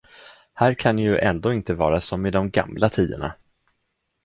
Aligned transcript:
Här 0.53 0.73
kan 0.73 0.99
ju 0.99 1.17
ändå 1.17 1.53
inte 1.53 1.73
vara 1.73 2.01
som 2.01 2.25
i 2.25 2.31
de 2.31 2.49
gamla 2.49 2.89
tiderna. 2.89 3.33